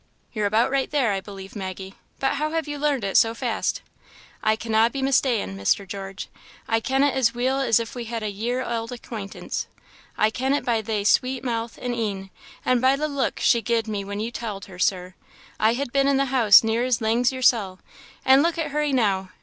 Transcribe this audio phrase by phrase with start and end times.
[0.33, 3.83] "You're about right there, I believe, Maggie; but how have you learned it so fast?"
[4.41, 5.87] "I canna be mista'en, Mr.
[5.87, 6.27] George;
[6.67, 9.67] I ken it as weel as if we had a year auld acquentance;
[10.17, 12.31] I ken it by thae sweet mouth and een,
[12.65, 15.13] and by the look she gied me when you tauld her, Sir,
[15.59, 17.77] I had been in the house near as lang's yoursel.
[18.25, 19.29] An' look at her eenow.